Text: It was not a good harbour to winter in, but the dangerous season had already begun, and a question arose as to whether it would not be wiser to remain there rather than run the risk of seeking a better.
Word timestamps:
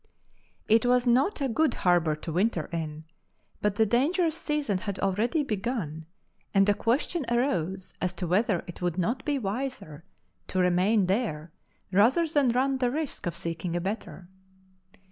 It 0.67 0.83
was 0.83 1.05
not 1.05 1.41
a 1.41 1.47
good 1.47 1.75
harbour 1.75 2.15
to 2.15 2.31
winter 2.33 2.65
in, 2.73 3.03
but 3.61 3.75
the 3.75 3.85
dangerous 3.85 4.35
season 4.35 4.79
had 4.79 4.97
already 4.97 5.43
begun, 5.43 6.07
and 6.55 6.67
a 6.67 6.73
question 6.73 7.23
arose 7.29 7.93
as 8.01 8.11
to 8.13 8.25
whether 8.25 8.63
it 8.65 8.81
would 8.81 8.97
not 8.97 9.23
be 9.23 9.37
wiser 9.37 10.03
to 10.47 10.57
remain 10.57 11.05
there 11.05 11.51
rather 11.91 12.25
than 12.27 12.49
run 12.49 12.79
the 12.79 12.89
risk 12.89 13.27
of 13.27 13.35
seeking 13.35 13.75
a 13.75 13.79
better. 13.79 14.27